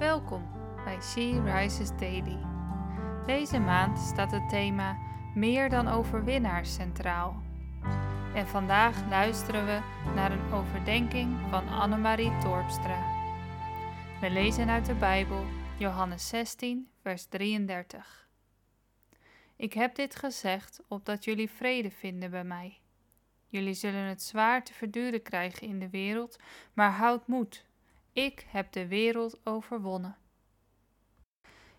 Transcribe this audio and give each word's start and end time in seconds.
Welkom 0.00 0.50
bij 0.84 1.00
She 1.00 1.42
Rises 1.44 1.88
Daily. 1.98 2.38
Deze 3.26 3.58
maand 3.58 3.98
staat 3.98 4.30
het 4.30 4.48
thema 4.48 4.98
Meer 5.34 5.68
dan 5.68 5.88
overwinnaars 5.88 6.74
centraal. 6.74 7.42
En 8.34 8.46
vandaag 8.46 9.08
luisteren 9.08 9.66
we 9.66 9.80
naar 10.14 10.32
een 10.32 10.52
overdenking 10.52 11.38
van 11.50 11.68
Annemarie 11.68 12.38
Torpstra. 12.38 13.04
We 14.20 14.30
lezen 14.30 14.68
uit 14.68 14.86
de 14.86 14.94
Bijbel 14.94 15.44
Johannes 15.78 16.28
16, 16.28 16.88
vers 17.02 17.24
33. 17.24 18.28
Ik 19.56 19.72
heb 19.72 19.94
dit 19.94 20.16
gezegd 20.16 20.80
opdat 20.88 21.24
jullie 21.24 21.50
vrede 21.50 21.90
vinden 21.90 22.30
bij 22.30 22.44
mij. 22.44 22.80
Jullie 23.46 23.74
zullen 23.74 24.04
het 24.04 24.22
zwaar 24.22 24.64
te 24.64 24.72
verduren 24.72 25.22
krijgen 25.22 25.66
in 25.66 25.78
de 25.78 25.90
wereld, 25.90 26.38
maar 26.74 26.90
houd 26.90 27.26
moed. 27.26 27.68
Ik 28.12 28.46
heb 28.48 28.72
de 28.72 28.86
wereld 28.86 29.40
overwonnen. 29.44 30.16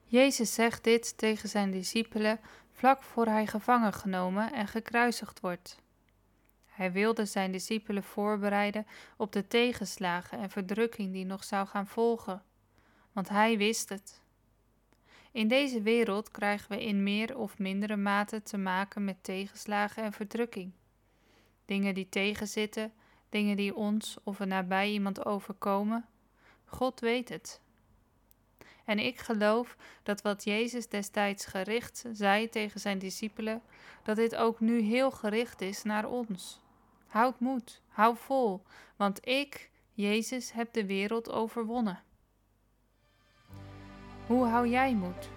Jezus 0.04 0.54
zegt 0.54 0.84
dit 0.84 1.18
tegen 1.18 1.50
zijn 1.50 1.72
discipelen 1.72 2.40
vlak 2.72 3.04
voor 3.04 3.26
hij 3.26 3.48
gevangen 3.48 3.94
genomen 3.94 4.54
en 4.54 4.68
gekruisigd 4.68 5.40
wordt. 5.40 5.82
Hij 6.66 6.92
wilde 6.92 7.26
zijn 7.26 7.52
discipelen 7.52 8.04
voorbereiden 8.04 8.88
op 9.18 9.32
de 9.32 9.48
tegenslagen 9.48 10.40
en 10.40 10.50
verdrukking 10.50 11.14
die 11.14 11.26
nog 11.26 11.44
zou 11.44 11.68
gaan 11.68 11.88
volgen, 11.88 12.44
want 13.12 13.30
hij 13.30 13.58
wist 13.58 13.90
het. 13.90 14.22
In 15.32 15.48
deze 15.48 15.82
wereld 15.82 16.32
krijgen 16.32 16.70
we 16.72 16.84
in 16.84 17.04
meer 17.04 17.38
of 17.38 17.60
mindere 17.60 17.96
mate 17.96 18.44
te 18.44 18.58
maken 18.58 19.04
met 19.04 19.24
tegenslagen 19.24 20.04
en 20.04 20.14
verdrukking. 20.14 20.72
Dingen 21.66 21.94
die 21.94 22.10
tegenzitten, 22.10 22.94
dingen 23.30 23.56
die 23.56 23.76
ons 23.76 24.18
of 24.24 24.40
er 24.40 24.48
nabij 24.48 24.92
iemand 24.92 25.26
overkomen. 25.26 26.06
God 26.72 27.00
weet 27.00 27.30
het. 27.30 27.62
En 28.86 29.00
ik 29.00 29.20
geloof 29.20 29.78
dat 30.04 30.22
wat 30.22 30.44
Jezus 30.44 30.88
destijds 30.88 31.46
gericht 31.46 32.06
zei 32.12 32.50
tegen 32.50 32.80
zijn 32.80 33.00
discipelen, 33.00 33.62
dat 34.04 34.16
dit 34.16 34.36
ook 34.36 34.60
nu 34.60 34.80
heel 34.80 35.12
gericht 35.12 35.62
is 35.62 35.84
naar 35.84 36.10
ons. 36.10 36.60
Houd 37.08 37.40
moed, 37.40 37.82
hou 37.88 38.18
vol, 38.18 38.62
want 38.96 39.28
ik, 39.28 39.70
Jezus, 39.94 40.52
heb 40.52 40.74
de 40.74 40.86
wereld 40.86 41.32
overwonnen. 41.32 42.04
Hoe 44.28 44.46
hou 44.46 44.68
jij 44.68 44.94
moed? 44.94 45.30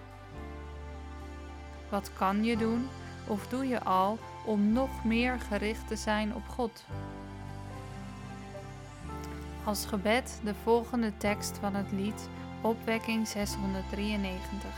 Wat 1.89 2.13
kan 2.13 2.43
je 2.43 2.57
doen 2.57 2.87
of 3.27 3.47
doe 3.47 3.67
je 3.67 3.83
al 3.83 4.19
om 4.45 4.71
nog 4.71 5.03
meer 5.03 5.39
gericht 5.39 5.87
te 5.87 5.95
zijn 5.95 6.35
op 6.35 6.47
God? 6.47 6.85
Als 9.65 9.85
gebed 9.85 10.39
de 10.43 10.53
volgende 10.63 11.17
tekst 11.17 11.57
van 11.57 11.75
het 11.75 11.91
lied 11.91 12.29
Opwekking 12.61 13.27
693. 13.27 14.69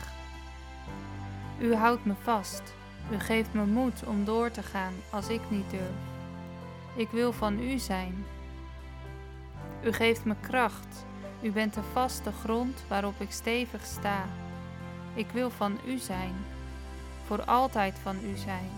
U 1.58 1.74
houdt 1.74 2.04
me 2.04 2.14
vast, 2.22 2.62
u 3.12 3.18
geeft 3.18 3.52
me 3.52 3.66
moed 3.66 4.04
om 4.06 4.24
door 4.24 4.50
te 4.50 4.62
gaan 4.62 4.92
als 5.10 5.28
ik 5.28 5.40
niet 5.50 5.70
durf. 5.70 5.96
Ik 6.94 7.08
wil 7.08 7.32
van 7.32 7.60
u 7.60 7.78
zijn. 7.78 8.24
U 9.84 9.92
geeft 9.92 10.24
me 10.24 10.34
kracht, 10.40 11.06
u 11.42 11.50
bent 11.50 11.74
de 11.74 11.82
vaste 11.92 12.32
grond 12.32 12.84
waarop 12.88 13.20
ik 13.20 13.32
stevig 13.32 13.84
sta. 13.84 14.24
Ik 15.14 15.30
wil 15.32 15.50
van 15.50 15.78
u 15.86 15.98
zijn, 15.98 16.34
voor 17.26 17.44
altijd 17.44 17.98
van 18.02 18.16
u 18.24 18.36
zijn. 18.36 18.70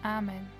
Amen. 0.00 0.59